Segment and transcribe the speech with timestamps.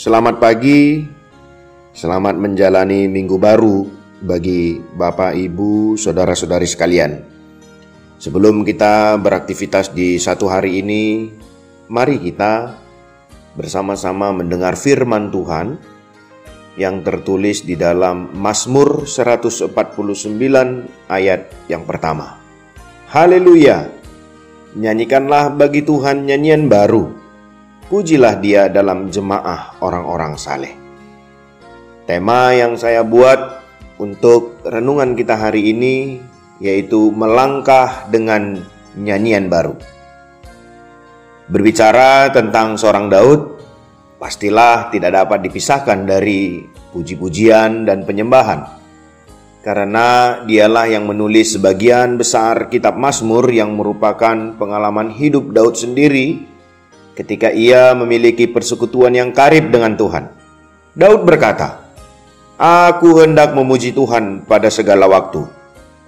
[0.00, 1.04] Selamat pagi,
[1.92, 3.84] selamat menjalani minggu baru
[4.24, 7.20] bagi Bapak, Ibu, saudara-saudari sekalian.
[8.16, 11.28] Sebelum kita beraktivitas di satu hari ini,
[11.92, 12.80] mari kita
[13.52, 15.76] bersama-sama mendengar firman Tuhan
[16.80, 19.68] yang tertulis di dalam Mazmur 149
[21.12, 22.40] ayat yang pertama.
[23.12, 23.84] Haleluya!
[24.80, 27.19] Nyanyikanlah bagi Tuhan nyanyian baru.
[27.90, 30.78] Pujilah dia dalam jemaah orang-orang saleh.
[32.06, 33.66] Tema yang saya buat
[33.98, 36.22] untuk renungan kita hari ini
[36.62, 38.62] yaitu melangkah dengan
[38.94, 39.74] nyanyian baru.
[41.50, 43.58] Berbicara tentang seorang Daud,
[44.22, 46.62] pastilah tidak dapat dipisahkan dari
[46.94, 48.70] puji-pujian dan penyembahan.
[49.66, 56.49] Karena dialah yang menulis sebagian besar kitab Mazmur yang merupakan pengalaman hidup Daud sendiri
[57.20, 60.32] ketika ia memiliki persekutuan yang karib dengan Tuhan.
[60.96, 61.84] Daud berkata,
[62.56, 65.44] Aku hendak memuji Tuhan pada segala waktu.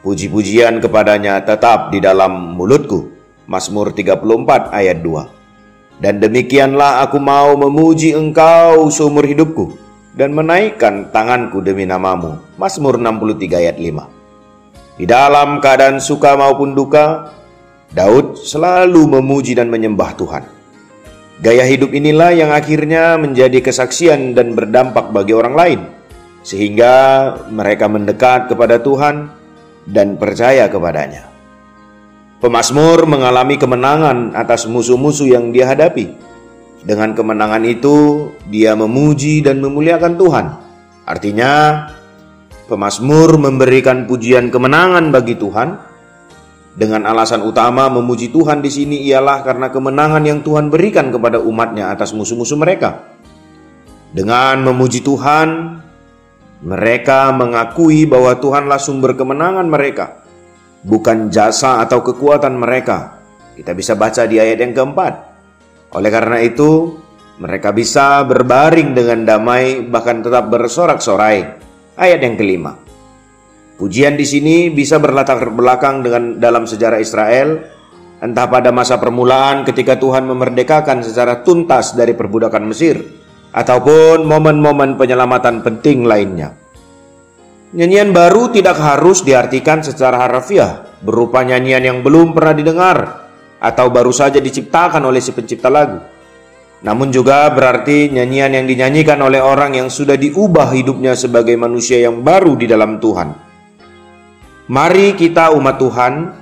[0.00, 3.12] Puji-pujian kepadanya tetap di dalam mulutku.
[3.44, 6.00] Mazmur 34 ayat 2.
[6.00, 9.76] Dan demikianlah aku mau memuji engkau seumur hidupku
[10.16, 12.40] dan menaikkan tanganku demi namamu.
[12.56, 15.00] Mazmur 63 ayat 5.
[15.00, 17.32] Di dalam keadaan suka maupun duka,
[17.92, 20.63] Daud selalu memuji dan menyembah Tuhan.
[21.42, 25.80] Gaya hidup inilah yang akhirnya menjadi kesaksian dan berdampak bagi orang lain,
[26.46, 26.94] sehingga
[27.50, 29.34] mereka mendekat kepada Tuhan
[29.90, 31.26] dan percaya kepadanya.
[32.38, 36.12] Pemasmur mengalami kemenangan atas musuh-musuh yang dia hadapi.
[36.84, 40.46] Dengan kemenangan itu, dia memuji dan memuliakan Tuhan.
[41.08, 41.52] Artinya,
[42.64, 45.76] Pemasmur memberikan pujian kemenangan bagi Tuhan
[46.74, 51.94] dengan alasan utama memuji Tuhan di sini ialah karena kemenangan yang Tuhan berikan kepada umatnya
[51.94, 53.14] atas musuh-musuh mereka.
[54.10, 55.78] Dengan memuji Tuhan,
[56.66, 60.22] mereka mengakui bahwa Tuhanlah sumber kemenangan mereka,
[60.82, 63.22] bukan jasa atau kekuatan mereka.
[63.54, 65.14] Kita bisa baca di ayat yang keempat.
[65.94, 66.98] Oleh karena itu,
[67.38, 71.62] mereka bisa berbaring dengan damai bahkan tetap bersorak-sorai.
[71.94, 72.83] Ayat yang kelima.
[73.74, 77.58] Pujian di sini bisa berlatar belakang dengan dalam sejarah Israel,
[78.22, 83.02] entah pada masa permulaan ketika Tuhan memerdekakan secara tuntas dari perbudakan Mesir,
[83.50, 86.54] ataupun momen-momen penyelamatan penting lainnya.
[87.74, 93.26] Nyanyian baru tidak harus diartikan secara harfiah, berupa nyanyian yang belum pernah didengar
[93.58, 95.98] atau baru saja diciptakan oleh si pencipta lagu.
[96.86, 102.22] Namun juga berarti nyanyian yang dinyanyikan oleh orang yang sudah diubah hidupnya sebagai manusia yang
[102.22, 103.43] baru di dalam Tuhan.
[104.64, 106.32] Mari kita umat Tuhan,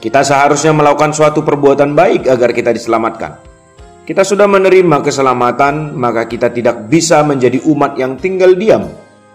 [0.00, 3.44] kita seharusnya melakukan suatu perbuatan baik agar kita diselamatkan.
[4.08, 8.88] Kita sudah menerima keselamatan, maka kita tidak bisa menjadi umat yang tinggal diam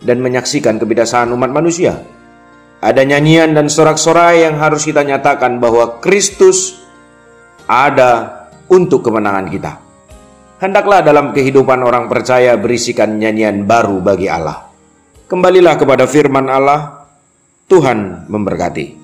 [0.00, 2.00] dan menyaksikan kebidasaan umat manusia.
[2.80, 6.80] Ada nyanyian dan sorak-sorai yang harus kita nyatakan bahwa Kristus
[7.68, 9.72] ada untuk kemenangan kita.
[10.64, 14.64] Hendaklah dalam kehidupan orang percaya berisikan nyanyian baru bagi Allah.
[15.28, 17.03] Kembalilah kepada firman Allah,
[17.64, 19.03] Tuhan memberkati.